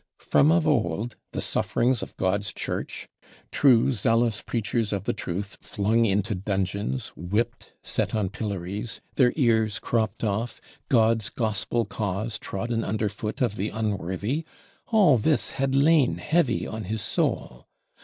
From 0.17 0.51
of 0.51 0.67
old, 0.67 1.15
the 1.31 1.41
sufferings 1.41 2.01
of 2.01 2.17
God's 2.17 2.51
Church, 2.55 3.07
true 3.51 3.91
zealous 3.91 4.41
Preachers 4.41 4.91
of 4.91 5.03
the 5.03 5.13
truth 5.13 5.59
flung 5.61 6.05
into 6.05 6.33
dungeons, 6.33 7.11
whipt, 7.15 7.73
set 7.83 8.15
on 8.15 8.29
pillories, 8.29 9.01
their 9.13 9.31
ears 9.35 9.77
cropt 9.77 10.23
off, 10.23 10.59
God's 10.89 11.29
Gospel 11.29 11.85
cause 11.85 12.39
trodden 12.39 12.83
under 12.83 13.09
foot 13.09 13.41
of 13.43 13.57
the 13.57 13.69
unworthy: 13.69 14.43
all 14.87 15.19
this 15.19 15.51
had 15.51 15.75
lain 15.75 16.15
heavy 16.17 16.65
on 16.65 16.85
his 16.85 17.03
soul. 17.03 17.67